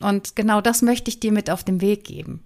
Und 0.00 0.36
genau 0.36 0.60
das 0.60 0.80
möchte 0.80 1.10
ich 1.10 1.20
dir 1.20 1.32
mit 1.32 1.50
auf 1.50 1.64
den 1.64 1.80
Weg 1.80 2.04
geben. 2.04 2.42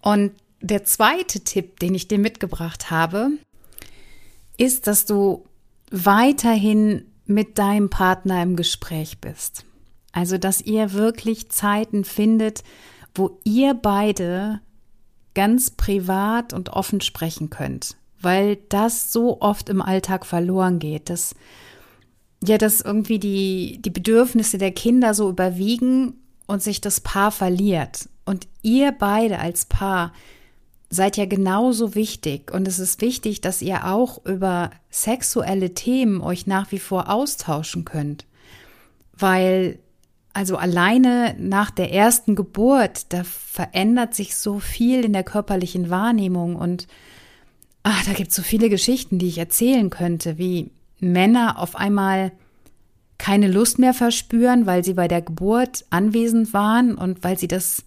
Und 0.00 0.32
der 0.60 0.84
zweite 0.84 1.40
Tipp, 1.40 1.80
den 1.80 1.94
ich 1.94 2.06
dir 2.06 2.18
mitgebracht 2.18 2.90
habe, 2.90 3.30
ist, 4.56 4.86
dass 4.86 5.06
du 5.06 5.44
weiterhin 5.90 7.04
mit 7.26 7.58
deinem 7.58 7.90
Partner 7.90 8.42
im 8.42 8.56
Gespräch 8.56 9.20
bist. 9.20 9.64
Also, 10.12 10.38
dass 10.38 10.60
ihr 10.60 10.92
wirklich 10.92 11.50
Zeiten 11.50 12.04
findet, 12.04 12.62
wo 13.14 13.38
ihr 13.44 13.74
beide 13.74 14.60
ganz 15.34 15.70
privat 15.70 16.52
und 16.52 16.70
offen 16.70 17.00
sprechen 17.00 17.50
könnt, 17.50 17.96
weil 18.20 18.56
das 18.68 19.12
so 19.12 19.40
oft 19.40 19.68
im 19.68 19.82
Alltag 19.82 20.24
verloren 20.24 20.78
geht, 20.78 21.10
dass 21.10 21.34
ja, 22.44 22.58
dass 22.58 22.80
irgendwie 22.80 23.18
die, 23.18 23.80
die 23.80 23.90
Bedürfnisse 23.90 24.58
der 24.58 24.72
Kinder 24.72 25.14
so 25.14 25.28
überwiegen 25.28 26.14
und 26.46 26.62
sich 26.62 26.80
das 26.80 27.00
Paar 27.00 27.30
verliert. 27.30 28.08
Und 28.24 28.46
ihr 28.62 28.92
beide 28.92 29.38
als 29.38 29.64
Paar 29.64 30.12
seid 30.90 31.16
ja 31.16 31.26
genauso 31.26 31.94
wichtig. 31.94 32.52
Und 32.52 32.68
es 32.68 32.78
ist 32.78 33.00
wichtig, 33.00 33.40
dass 33.40 33.62
ihr 33.62 33.86
auch 33.86 34.24
über 34.24 34.70
sexuelle 34.90 35.74
Themen 35.74 36.20
euch 36.20 36.46
nach 36.46 36.72
wie 36.72 36.78
vor 36.78 37.10
austauschen 37.10 37.84
könnt, 37.84 38.24
weil 39.12 39.78
also 40.36 40.58
alleine 40.58 41.34
nach 41.38 41.70
der 41.70 41.94
ersten 41.94 42.34
Geburt, 42.34 43.10
da 43.14 43.24
verändert 43.24 44.14
sich 44.14 44.36
so 44.36 44.58
viel 44.58 45.02
in 45.02 45.14
der 45.14 45.24
körperlichen 45.24 45.88
Wahrnehmung. 45.88 46.56
Und 46.56 46.88
ach, 47.82 48.04
da 48.04 48.12
gibt 48.12 48.28
es 48.30 48.36
so 48.36 48.42
viele 48.42 48.68
Geschichten, 48.68 49.18
die 49.18 49.28
ich 49.28 49.38
erzählen 49.38 49.88
könnte, 49.88 50.36
wie 50.36 50.70
Männer 51.00 51.58
auf 51.58 51.74
einmal 51.74 52.32
keine 53.16 53.50
Lust 53.50 53.78
mehr 53.78 53.94
verspüren, 53.94 54.66
weil 54.66 54.84
sie 54.84 54.92
bei 54.92 55.08
der 55.08 55.22
Geburt 55.22 55.86
anwesend 55.88 56.52
waren 56.52 56.96
und 56.96 57.24
weil 57.24 57.38
sie 57.38 57.48
das 57.48 57.85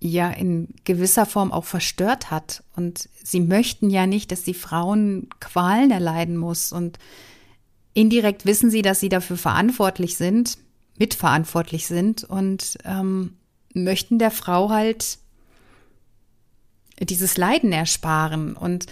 ja 0.00 0.30
in 0.30 0.68
gewisser 0.84 1.26
Form 1.26 1.52
auch 1.52 1.64
verstört 1.64 2.30
hat. 2.30 2.62
Und 2.76 3.08
sie 3.22 3.40
möchten 3.40 3.90
ja 3.90 4.06
nicht, 4.06 4.30
dass 4.30 4.42
die 4.42 4.54
Frauen 4.54 5.28
Qualen 5.40 5.90
erleiden 5.90 6.36
muss. 6.36 6.72
Und 6.72 6.98
indirekt 7.94 8.46
wissen 8.46 8.70
sie, 8.70 8.82
dass 8.82 9.00
sie 9.00 9.08
dafür 9.08 9.36
verantwortlich 9.36 10.16
sind, 10.16 10.58
mitverantwortlich 10.98 11.86
sind 11.86 12.24
und 12.24 12.78
ähm, 12.84 13.36
möchten 13.74 14.18
der 14.18 14.30
Frau 14.30 14.70
halt 14.70 15.18
dieses 17.00 17.36
Leiden 17.36 17.72
ersparen. 17.72 18.56
Und 18.56 18.86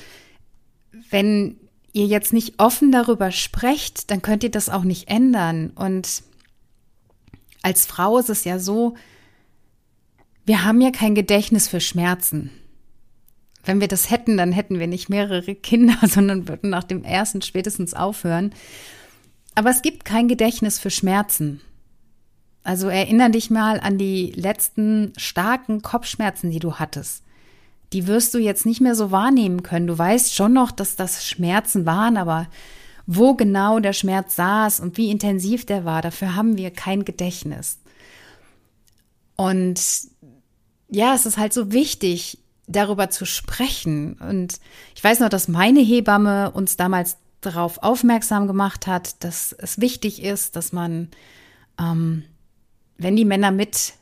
wenn 1.11 1.59
ihr 1.93 2.07
jetzt 2.07 2.33
nicht 2.33 2.59
offen 2.59 2.93
darüber 2.93 3.31
sprecht, 3.31 4.11
dann 4.11 4.23
könnt 4.23 4.45
ihr 4.45 4.51
das 4.51 4.69
auch 4.69 4.85
nicht 4.85 5.09
ändern. 5.09 5.71
Und 5.71 6.23
als 7.63 7.87
Frau 7.87 8.19
ist 8.19 8.31
es 8.31 8.45
ja 8.45 8.59
so, 8.59 8.95
wir 10.47 10.65
haben 10.65 10.81
ja 10.81 10.91
kein 10.91 11.15
Gedächtnis 11.15 11.69
für 11.69 11.81
Schmerzen. 11.81 12.51
Wenn 13.65 13.81
wir 13.81 13.89
das 13.89 14.11
hätten, 14.11 14.37
dann 14.37 14.53
hätten 14.53 14.79
wir 14.79 14.87
nicht 14.87 15.09
mehrere 15.09 15.57
Kinder, 15.57 15.97
sondern 16.03 16.49
würden 16.49 16.71
nach 16.71 16.85
dem 16.85 17.05
ersten 17.05 17.43
spätestens 17.43 17.95
aufhören. 17.95 18.55
Aber 19.57 19.71
es 19.71 19.83
gibt 19.83 20.05
kein 20.05 20.29
Gedächtnis 20.29 20.79
für 20.79 20.91
Schmerzen. 20.91 21.61
Also 22.63 22.89
erinnere 22.89 23.31
dich 23.31 23.51
mal 23.51 23.81
an 23.81 23.99
die 23.99 24.33
letzten 24.33 25.13
starken 25.17 25.83
Kopfschmerzen, 25.83 26.51
die 26.51 26.59
du 26.59 26.75
hattest. 26.75 27.23
Die 27.93 28.07
wirst 28.07 28.35
du 28.35 28.39
jetzt 28.39 28.67
nicht 28.67 28.81
mehr 28.81 28.95
so 28.95 29.11
wahrnehmen 29.11 29.63
können. 29.63 29.87
Du 29.87 29.97
weißt 29.97 30.35
schon 30.35 30.53
noch, 30.53 30.71
dass 30.71 30.97
das 30.97 31.27
Schmerzen 31.27 31.87
waren, 31.87 32.17
aber 32.17 32.49
wo 33.07 33.35
genau 33.35 33.79
der 33.79 33.93
Schmerz 33.93 34.37
saß 34.37 34.81
und 34.81 34.97
wie 34.97 35.11
intensiv 35.11 35.65
der 35.65 35.85
war, 35.85 36.03
dafür 36.03 36.35
haben 36.35 36.57
wir 36.57 36.71
kein 36.71 37.05
Gedächtnis. 37.05 37.79
Und 39.37 39.81
ja, 40.89 41.15
es 41.15 41.27
ist 41.27 41.39
halt 41.39 41.53
so 41.53 41.73
wichtig, 41.73 42.39
darüber 42.67 43.11
zu 43.11 43.25
sprechen. 43.25 44.15
Und 44.15 44.61
ich 44.95 45.03
weiß 45.03 45.21
noch, 45.21 45.29
dass 45.29 45.49
meine 45.49 45.81
Hebamme 45.81 46.51
uns 46.51 46.77
damals 46.77 47.17
darauf 47.41 47.83
aufmerksam 47.83 48.47
gemacht 48.47 48.87
hat, 48.87 49.23
dass 49.23 49.53
es 49.53 49.81
wichtig 49.81 50.23
ist, 50.23 50.57
dass 50.57 50.73
man, 50.73 51.09
ähm, 51.81 52.25
wenn 52.99 53.17
die 53.17 53.25
Männer 53.25 53.51
mit 53.51 53.95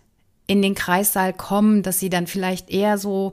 in 0.47 0.63
den 0.63 0.75
Kreissaal 0.75 1.33
kommen, 1.33 1.83
dass 1.83 1.99
sie 2.01 2.11
dann 2.11 2.27
vielleicht 2.27 2.71
eher 2.71 2.99
so 2.99 3.33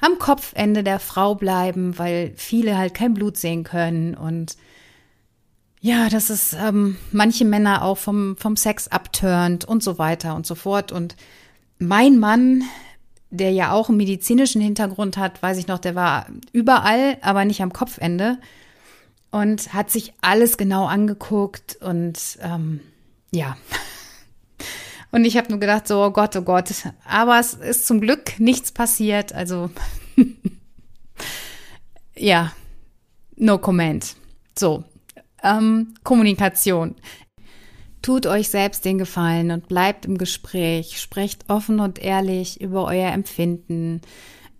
am 0.00 0.18
Kopfende 0.18 0.84
der 0.84 1.00
Frau 1.00 1.34
bleiben, 1.34 1.98
weil 1.98 2.32
viele 2.36 2.76
halt 2.78 2.94
kein 2.94 3.14
Blut 3.14 3.36
sehen 3.36 3.64
können 3.64 4.14
und 4.14 4.56
ja, 5.80 6.08
dass 6.08 6.28
es 6.28 6.54
ähm, 6.54 6.96
manche 7.12 7.44
Männer 7.44 7.82
auch 7.82 7.98
vom, 7.98 8.36
vom 8.36 8.56
Sex 8.56 8.88
abturnt 8.88 9.64
und 9.64 9.82
so 9.82 9.98
weiter 9.98 10.34
und 10.34 10.44
so 10.44 10.56
fort. 10.56 10.90
Und 10.90 11.14
mein 11.78 12.18
Mann, 12.18 12.64
der 13.30 13.52
ja 13.52 13.72
auch 13.72 13.88
einen 13.88 13.98
medizinischen 13.98 14.60
Hintergrund 14.60 15.16
hat, 15.16 15.42
weiß 15.42 15.58
ich 15.58 15.66
noch, 15.66 15.78
der 15.78 15.94
war 15.94 16.26
überall, 16.52 17.18
aber 17.20 17.44
nicht 17.44 17.62
am 17.62 17.72
Kopfende 17.72 18.38
und 19.30 19.74
hat 19.74 19.90
sich 19.90 20.14
alles 20.20 20.56
genau 20.56 20.86
angeguckt 20.86 21.76
und 21.80 22.38
ähm, 22.42 22.80
ja. 23.30 23.56
Und 25.10 25.24
ich 25.24 25.38
habe 25.38 25.48
nur 25.48 25.58
gedacht, 25.58 25.88
so, 25.88 26.04
oh 26.04 26.10
Gott, 26.10 26.36
oh 26.36 26.42
Gott. 26.42 26.70
Aber 27.06 27.40
es 27.40 27.54
ist 27.54 27.86
zum 27.86 28.02
Glück 28.02 28.38
nichts 28.38 28.72
passiert. 28.72 29.32
Also 29.32 29.70
ja, 32.14 32.52
no 33.36 33.56
comment. 33.56 34.16
So, 34.58 34.84
ähm, 35.42 35.94
Kommunikation. 36.04 36.94
Tut 38.02 38.26
euch 38.26 38.48
selbst 38.48 38.84
den 38.84 38.98
Gefallen 38.98 39.50
und 39.50 39.68
bleibt 39.68 40.06
im 40.06 40.18
Gespräch. 40.18 41.00
Sprecht 41.00 41.48
offen 41.48 41.80
und 41.80 41.98
ehrlich 41.98 42.60
über 42.60 42.84
euer 42.84 43.12
Empfinden, 43.12 44.00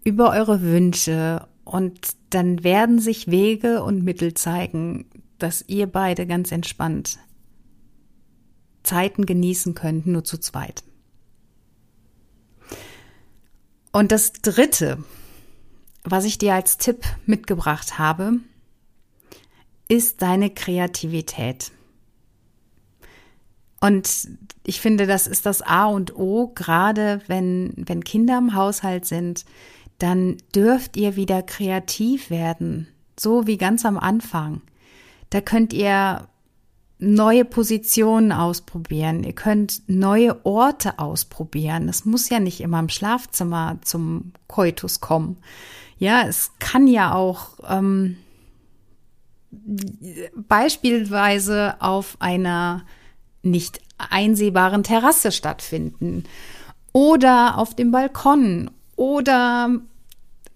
über 0.05 0.31
eure 0.31 0.63
Wünsche 0.63 1.47
und 1.65 2.17
dann 2.31 2.65
werden 2.65 2.99
sich 2.99 3.31
Wege 3.31 3.83
und 3.83 4.03
Mittel 4.03 4.35
zeigen, 4.35 5.07
dass 5.39 5.65
ihr 5.69 5.87
beide 5.87 6.27
ganz 6.27 6.51
entspannt 6.51 7.19
Zeiten 8.83 9.27
genießen 9.27 9.75
könnt, 9.75 10.07
nur 10.07 10.25
zu 10.25 10.39
zweit. 10.39 10.83
Und 13.93 14.13
das 14.13 14.33
Dritte, 14.33 15.05
was 16.05 16.25
ich 16.25 16.39
dir 16.39 16.55
als 16.55 16.79
Tipp 16.79 17.05
mitgebracht 17.27 17.99
habe, 17.99 18.39
ist 19.89 20.23
deine 20.23 20.51
Kreativität. 20.51 21.71
Und 23.81 24.29
ich 24.65 24.81
finde, 24.81 25.07
das 25.07 25.27
ist 25.27 25.47
das 25.47 25.63
A 25.63 25.87
und 25.87 26.17
O, 26.17 26.49
gerade 26.49 27.21
wenn, 27.27 27.73
wenn 27.77 28.03
Kinder 28.03 28.39
im 28.39 28.55
Haushalt 28.55 29.05
sind, 29.05 29.45
dann 29.99 30.37
dürft 30.55 30.97
ihr 30.97 31.17
wieder 31.17 31.43
kreativ 31.43 32.31
werden, 32.31 32.89
so 33.19 33.47
wie 33.47 33.57
ganz 33.57 33.85
am 33.85 33.99
Anfang. 33.99 34.63
Da 35.31 35.41
könnt 35.41 35.73
ihr 35.73 36.29
neue 36.99 37.45
Positionen 37.45 38.33
ausprobieren. 38.33 39.23
Ihr 39.23 39.35
könnt 39.35 39.83
neue 39.89 40.45
Orte 40.45 40.99
ausprobieren. 40.99 41.89
Es 41.89 42.05
muss 42.05 42.29
ja 42.29 42.41
nicht 42.41 42.61
immer 42.61 42.81
im 42.81 42.89
Schlafzimmer 42.89 43.79
zum 43.83 44.33
Koitus 44.49 45.01
kommen. 45.01 45.37
Ja, 45.99 46.27
es 46.27 46.53
kann 46.59 46.87
ja 46.87 47.15
auch 47.15 47.59
ähm, 47.69 48.17
beispielsweise 50.35 51.77
auf 51.81 52.17
einer 52.21 52.85
nicht 53.43 53.81
einsehbaren 53.99 54.83
Terrasse 54.83 55.33
stattfinden 55.33 56.25
oder 56.93 57.59
auf 57.59 57.75
dem 57.75 57.91
Balkon 57.91 58.71
oder 58.97 59.71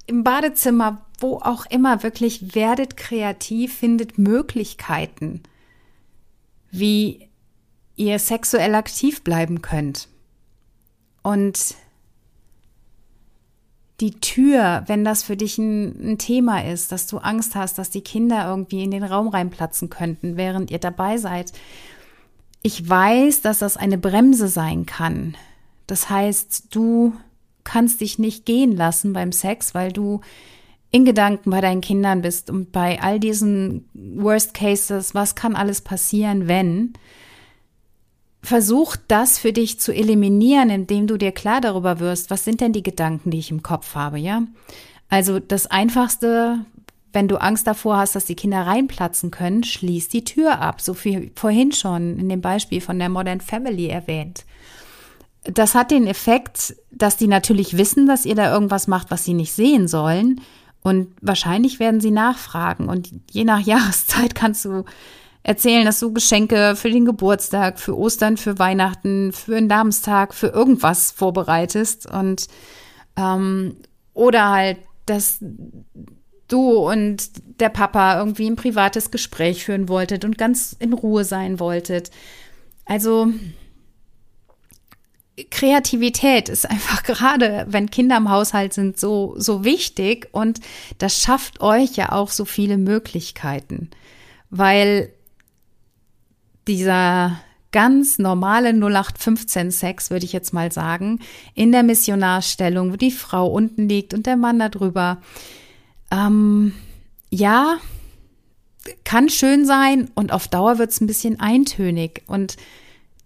im 0.07 0.25
Badezimmer, 0.25 1.07
wo 1.19 1.37
auch 1.37 1.67
immer, 1.67 2.03
wirklich 2.03 2.55
werdet 2.55 2.97
kreativ, 2.97 3.77
findet 3.77 4.19
Möglichkeiten, 4.19 5.43
wie 6.71 7.29
ihr 7.97 8.19
sexuell 8.19 8.75
aktiv 8.75 9.23
bleiben 9.23 9.63
könnt. 9.63 10.09
Und 11.23 11.77
die 14.01 14.19
Tür, 14.19 14.83
wenn 14.87 15.05
das 15.05 15.23
für 15.23 15.37
dich 15.37 15.59
ein, 15.59 16.13
ein, 16.13 16.19
Thema 16.19 16.65
ist, 16.65 16.91
dass 16.91 17.07
du 17.07 17.19
Angst 17.19 17.55
hast, 17.55 17.79
dass 17.79 17.89
die 17.89 18.01
Kinder 18.01 18.49
irgendwie 18.49 18.83
in 18.83 18.91
den 18.91 19.05
Raum 19.05 19.29
reinplatzen 19.29 19.91
könnten, 19.91 20.37
während 20.37 20.73
ihr 20.73 20.81
dabei 20.81 21.19
seid. 21.19 21.53
Ich 22.63 22.89
weiß, 22.89 23.41
dass 23.41 23.59
das 23.59 23.77
eine 23.77 23.99
Bremse 23.99 24.49
sein 24.49 24.87
kann. 24.87 25.37
Das 25.87 26.09
heißt, 26.09 26.75
du 26.75 27.15
kannst 27.65 28.01
dich 28.01 28.19
nicht 28.19 28.47
gehen 28.47 28.77
lassen 28.77 29.13
beim 29.13 29.33
Sex, 29.33 29.75
weil 29.75 29.93
du 29.93 30.21
in 30.91 31.05
Gedanken 31.05 31.51
bei 31.51 31.61
deinen 31.61 31.81
Kindern 31.81 32.21
bist 32.21 32.51
und 32.51 32.71
bei 32.71 33.01
all 33.03 33.19
diesen 33.19 33.89
Worst 33.95 34.55
Cases, 34.55 35.15
was 35.15 35.35
kann 35.35 35.57
alles 35.57 35.81
passieren, 35.81 36.49
wenn? 36.49 36.93
Versuch 38.43 38.97
das 39.09 39.39
für 39.39 39.53
dich 39.53 39.81
zu 39.81 39.93
eliminieren, 39.93 40.69
indem 40.69 41.07
du 41.07 41.17
dir 41.17 41.33
klar 41.33 41.61
darüber 41.61 41.99
wirst, 41.99 42.31
was 42.31 42.45
sind 42.45 42.61
denn 42.61 42.73
die 42.73 42.83
Gedanken, 42.83 43.31
die 43.31 43.39
ich 43.39 43.51
im 43.51 43.63
Kopf 43.63 43.95
habe, 43.95 44.19
ja? 44.19 44.43
Also 45.09 45.39
das 45.39 45.67
einfachste, 45.67 46.65
wenn 47.13 47.29
du 47.29 47.41
Angst 47.41 47.67
davor 47.67 47.99
hast, 47.99 48.15
dass 48.15 48.25
die 48.25 48.37
Kinder 48.37 48.67
reinplatzen 48.67 49.31
können, 49.31 49.65
schließ 49.65 50.09
die 50.09 50.25
Tür 50.25 50.61
ab, 50.61 50.81
so 50.81 50.97
wie 51.05 51.31
vorhin 51.35 51.73
schon 51.73 52.19
in 52.19 52.29
dem 52.29 52.41
Beispiel 52.41 52.81
von 52.81 52.99
der 52.99 53.09
Modern 53.09 53.41
Family 53.41 53.89
erwähnt 53.89 54.45
das 55.45 55.75
hat 55.75 55.91
den 55.91 56.07
Effekt, 56.07 56.77
dass 56.91 57.17
die 57.17 57.27
natürlich 57.27 57.77
wissen, 57.77 58.07
dass 58.07 58.27
ihr 58.27 58.35
da 58.35 58.53
irgendwas 58.53 58.87
macht, 58.87 59.11
was 59.11 59.25
sie 59.25 59.35
nicht 59.35 59.53
sehen 59.53 59.89
sollen. 59.89 60.41
Und 60.83 61.15
wahrscheinlich 61.21 61.79
werden 61.79 62.01
sie 62.01 62.11
nachfragen. 62.11 62.89
Und 62.89 63.11
je 63.31 63.45
nach 63.45 63.61
Jahreszeit 63.65 64.35
kannst 64.35 64.65
du 64.65 64.85
erzählen, 65.43 65.85
dass 65.85 65.99
du 65.99 66.13
Geschenke 66.13 66.77
für 66.77 66.91
den 66.91 67.05
Geburtstag, 67.05 67.81
für 67.81 67.97
Ostern, 67.99 68.37
für 68.37 68.59
Weihnachten, 68.59 69.33
für 69.33 69.57
einen 69.57 69.67
Namenstag, 69.67 70.35
für 70.35 70.49
irgendwas 70.49 71.11
vorbereitest. 71.11 72.07
Und 72.07 72.47
ähm, 73.17 73.77
oder 74.15 74.51
halt, 74.51 74.79
dass 75.07 75.39
du 76.53 76.89
und 76.89 77.31
der 77.61 77.69
Papa 77.69 78.19
irgendwie 78.19 78.49
ein 78.49 78.57
privates 78.57 79.11
Gespräch 79.11 79.65
führen 79.65 79.89
wolltet 79.89 80.25
und 80.25 80.39
ganz 80.39 80.77
in 80.79 80.93
Ruhe 80.93 81.25
sein 81.25 81.59
wolltet. 81.61 82.11
Also 82.85 83.29
Kreativität 85.51 86.49
ist 86.49 86.69
einfach 86.69 87.03
gerade, 87.05 87.67
wenn 87.69 87.91
Kinder 87.91 88.17
im 88.17 88.31
Haushalt 88.31 88.73
sind, 88.73 88.99
so, 88.99 89.35
so 89.37 89.65
wichtig 89.65 90.29
und 90.33 90.61
das 90.99 91.21
schafft 91.21 91.61
euch 91.61 91.97
ja 91.97 92.13
auch 92.13 92.31
so 92.31 92.45
viele 92.45 92.79
Möglichkeiten, 92.79 93.91
weil 94.51 95.13
dieser 96.69 97.41
ganz 97.73 98.19
normale 98.19 98.75
0815 98.75 99.71
Sex, 99.71 100.11
würde 100.11 100.27
ich 100.27 100.33
jetzt 100.33 100.53
mal 100.53 100.71
sagen, 100.71 101.21
in 101.55 101.73
der 101.73 101.83
Missionarstellung, 101.83 102.93
wo 102.93 102.97
die 102.97 103.11
Frau 103.11 103.47
unten 103.47 103.89
liegt 103.89 104.13
und 104.13 104.27
der 104.27 104.37
Mann 104.37 104.59
da 104.59 104.69
drüber, 104.69 105.23
ähm, 106.13 106.73
ja, 107.31 107.79
kann 109.03 109.29
schön 109.29 109.67
sein 109.67 110.11
und 110.15 110.33
auf 110.33 110.47
Dauer 110.47 110.79
wird 110.79 110.91
es 110.91 111.01
ein 111.01 111.07
bisschen 111.09 111.41
eintönig 111.41 112.23
und 112.27 112.57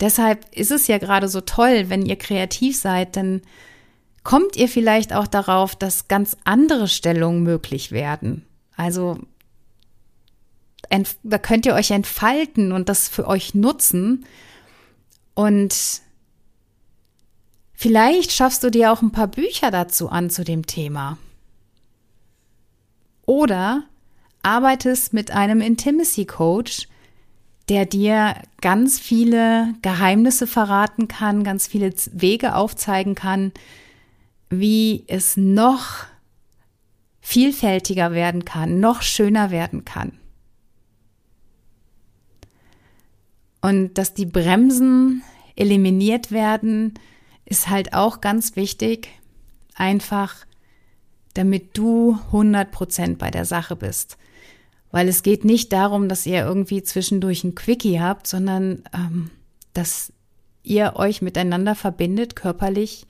Deshalb 0.01 0.45
ist 0.55 0.71
es 0.71 0.87
ja 0.89 0.99
gerade 0.99 1.29
so 1.29 1.41
toll, 1.41 1.89
wenn 1.89 2.05
ihr 2.05 2.17
kreativ 2.17 2.77
seid, 2.77 3.17
dann 3.17 3.41
kommt 4.25 4.57
ihr 4.57 4.69
vielleicht 4.69 5.15
auch 5.15 5.27
darauf, 5.27 5.75
dass 5.75 6.09
ganz 6.09 6.37
andere 6.45 6.89
Stellungen 6.89 7.43
möglich 7.43 7.93
werden. 7.93 8.45
Also 8.77 9.19
da 11.23 11.39
könnt 11.39 11.67
ihr 11.67 11.75
euch 11.75 11.91
entfalten 11.91 12.73
und 12.73 12.89
das 12.89 13.09
für 13.09 13.27
euch 13.27 13.55
nutzen. 13.55 14.27
Und 15.35 15.75
vielleicht 17.73 18.33
schaffst 18.33 18.63
du 18.63 18.71
dir 18.71 18.93
auch 18.93 19.03
ein 19.03 19.13
paar 19.13 19.29
Bücher 19.29 19.71
dazu 19.71 20.09
an 20.09 20.29
zu 20.31 20.45
dem 20.45 20.67
Thema. 20.67 21.17
Oder 23.27 23.85
arbeitest 24.43 25.13
mit 25.13 25.33
einem 25.33 25.61
Intimacy 25.61 26.25
Coach, 26.25 26.89
der 27.69 27.85
dir 27.85 28.37
ganz 28.61 29.01
viele 29.01 29.75
Geheimnisse 29.83 30.47
verraten 30.47 31.09
kann, 31.09 31.43
ganz 31.43 31.67
viele 31.67 31.93
Wege 32.13 32.55
aufzeigen 32.55 33.17
kann, 33.17 33.53
wie 34.49 35.05
es 35.09 35.37
noch 35.37 36.05
vielfältiger 37.21 38.13
werden 38.13 38.45
kann, 38.45 38.79
noch 38.79 39.03
schöner 39.03 39.51
werden 39.51 39.85
kann. 39.85 40.13
Und 43.61 43.95
dass 43.95 44.15
die 44.15 44.27
Bremsen 44.27 45.25
eliminiert 45.57 46.31
werden, 46.31 46.95
ist 47.45 47.69
halt 47.69 47.95
auch 47.95 48.21
ganz 48.21 48.55
wichtig, 48.55 49.09
einfach 49.75 50.46
damit 51.37 51.77
du 51.77 52.19
100% 52.33 53.17
bei 53.17 53.31
der 53.31 53.45
Sache 53.45 53.77
bist. 53.77 54.17
Weil 54.91 55.09
es 55.09 55.23
geht 55.23 55.45
nicht 55.45 55.73
darum, 55.73 56.09
dass 56.09 56.27
ihr 56.27 56.45
irgendwie 56.45 56.83
zwischendurch 56.83 57.45
ein 57.45 57.55
Quickie 57.55 58.01
habt, 58.01 58.27
sondern 58.27 58.83
ähm, 58.95 59.31
dass 59.75 60.13
ihr 60.63 60.95
euch 60.97 61.23
miteinander 61.23 61.75
verbindet, 61.75 62.37
körperlich, 62.37 63.07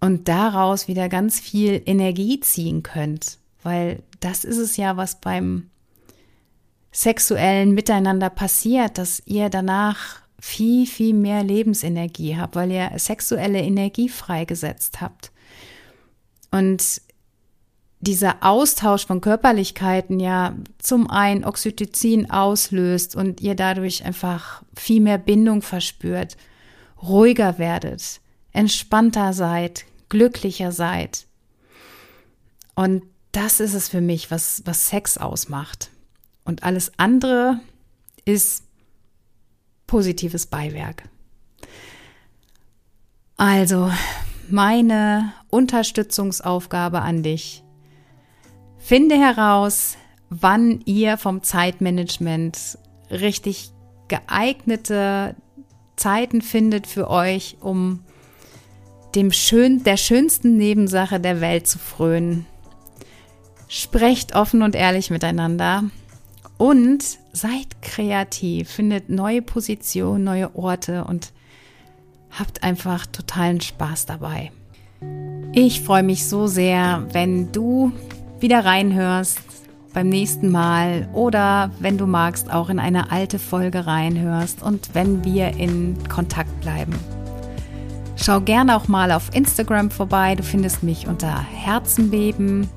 und 0.00 0.28
daraus 0.28 0.86
wieder 0.86 1.08
ganz 1.08 1.40
viel 1.40 1.82
Energie 1.86 2.38
ziehen 2.40 2.82
könnt. 2.82 3.38
Weil 3.62 4.02
das 4.20 4.44
ist 4.44 4.58
es 4.58 4.76
ja, 4.76 4.98
was 4.98 5.20
beim 5.20 5.70
sexuellen 6.92 7.72
Miteinander 7.72 8.30
passiert, 8.30 8.98
dass 8.98 9.22
ihr 9.24 9.48
danach 9.48 10.20
viel, 10.38 10.86
viel 10.86 11.14
mehr 11.14 11.42
Lebensenergie 11.42 12.36
habt, 12.36 12.54
weil 12.54 12.70
ihr 12.70 12.92
sexuelle 12.98 13.60
Energie 13.60 14.10
freigesetzt 14.10 15.00
habt. 15.00 15.32
Und 16.54 17.02
dieser 17.98 18.44
Austausch 18.44 19.06
von 19.06 19.20
Körperlichkeiten 19.20 20.20
ja 20.20 20.54
zum 20.78 21.10
einen 21.10 21.44
Oxytocin 21.44 22.30
auslöst 22.30 23.16
und 23.16 23.40
ihr 23.40 23.56
dadurch 23.56 24.04
einfach 24.04 24.62
viel 24.76 25.00
mehr 25.00 25.18
Bindung 25.18 25.62
verspürt, 25.62 26.36
ruhiger 27.02 27.58
werdet, 27.58 28.20
entspannter 28.52 29.32
seid, 29.32 29.84
glücklicher 30.08 30.70
seid. 30.70 31.26
Und 32.76 33.02
das 33.32 33.58
ist 33.58 33.74
es 33.74 33.88
für 33.88 34.00
mich, 34.00 34.30
was, 34.30 34.62
was 34.64 34.88
Sex 34.88 35.18
ausmacht. 35.18 35.90
Und 36.44 36.62
alles 36.62 36.92
andere 36.98 37.58
ist 38.24 38.62
positives 39.88 40.46
Beiwerk. 40.46 41.08
Also, 43.36 43.90
meine 44.48 45.32
Unterstützungsaufgabe 45.54 47.00
an 47.00 47.22
dich 47.22 47.64
Finde 48.84 49.16
heraus, 49.16 49.96
wann 50.28 50.82
ihr 50.84 51.16
vom 51.16 51.42
Zeitmanagement 51.42 52.76
richtig 53.10 53.70
geeignete 54.08 55.36
Zeiten 55.96 56.42
findet 56.42 56.86
für 56.86 57.08
euch, 57.08 57.56
um 57.62 58.00
dem 59.14 59.32
schön, 59.32 59.84
der 59.84 59.96
schönsten 59.96 60.58
Nebensache 60.58 61.18
der 61.18 61.40
Welt 61.40 61.66
zu 61.66 61.78
frönen. 61.78 62.44
Sprecht 63.68 64.34
offen 64.34 64.60
und 64.60 64.74
ehrlich 64.74 65.08
miteinander 65.08 65.84
und 66.58 67.02
seid 67.32 67.80
kreativ, 67.80 68.68
findet 68.68 69.08
neue 69.08 69.40
Positionen, 69.40 70.24
neue 70.24 70.54
Orte 70.54 71.04
und 71.04 71.32
habt 72.38 72.62
einfach 72.62 73.06
totalen 73.06 73.62
Spaß 73.62 74.04
dabei. 74.04 74.52
Ich 75.56 75.82
freue 75.82 76.02
mich 76.02 76.26
so 76.26 76.48
sehr, 76.48 77.06
wenn 77.12 77.52
du 77.52 77.92
wieder 78.40 78.64
reinhörst 78.64 79.38
beim 79.92 80.08
nächsten 80.08 80.50
Mal 80.50 81.08
oder 81.12 81.70
wenn 81.78 81.96
du 81.96 82.08
magst, 82.08 82.52
auch 82.52 82.70
in 82.70 82.80
eine 82.80 83.12
alte 83.12 83.38
Folge 83.38 83.86
reinhörst 83.86 84.64
und 84.64 84.96
wenn 84.96 85.24
wir 85.24 85.56
in 85.56 85.96
Kontakt 86.08 86.60
bleiben. 86.60 86.98
Schau 88.16 88.40
gerne 88.40 88.76
auch 88.76 88.88
mal 88.88 89.12
auf 89.12 89.32
Instagram 89.32 89.92
vorbei. 89.92 90.34
Du 90.34 90.42
findest 90.42 90.82
mich 90.82 91.06
unter 91.06 91.40
Herzenbeben. 91.40 92.68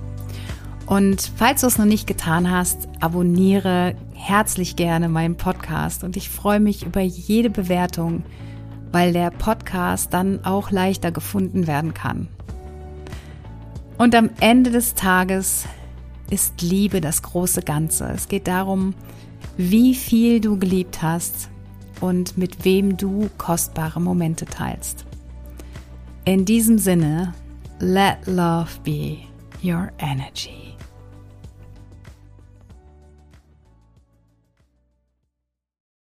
Und 0.86 1.32
falls 1.36 1.62
du 1.62 1.68
es 1.68 1.80
noch 1.80 1.86
nicht 1.86 2.06
getan 2.06 2.52
hast, 2.52 2.88
abonniere 3.00 3.96
herzlich 4.14 4.76
gerne 4.76 5.10
meinen 5.10 5.36
Podcast. 5.36 6.04
Und 6.04 6.16
ich 6.16 6.30
freue 6.30 6.60
mich 6.60 6.86
über 6.86 7.02
jede 7.02 7.50
Bewertung, 7.50 8.24
weil 8.92 9.14
der 9.14 9.32
Podcast 9.32 10.14
dann 10.14 10.46
auch 10.46 10.70
leichter 10.70 11.12
gefunden 11.12 11.66
werden 11.66 11.96
kann. 11.96 12.28
Und 13.98 14.14
am 14.14 14.30
Ende 14.40 14.70
des 14.70 14.94
Tages 14.94 15.66
ist 16.30 16.62
Liebe 16.62 17.02
das 17.02 17.24
große 17.24 17.62
Ganze. 17.62 18.12
Es 18.14 18.28
geht 18.28 18.48
darum, 18.48 18.94
wie 19.58 19.96
viel 19.96 20.40
du 20.40 20.58
geliebt 20.58 21.02
hast 21.02 21.50
und 22.00 22.38
mit 22.38 22.64
wem 22.64 22.96
du 22.96 23.30
kostbare 23.38 24.00
Momente 24.00 24.46
teilst. 24.46 25.06
In 26.26 26.46
diesem 26.46 26.78
Sinne, 26.78 27.34
let 27.80 28.18
love 28.28 28.70
be 28.84 29.18
your 29.64 29.90
energy. 29.98 30.77